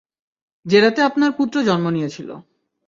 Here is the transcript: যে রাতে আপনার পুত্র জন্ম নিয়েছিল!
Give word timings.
যে 0.65 0.77
রাতে 0.79 1.01
আপনার 1.03 1.31
পুত্র 1.37 1.55
জন্ম 1.63 1.85
নিয়েছিল! 1.89 2.29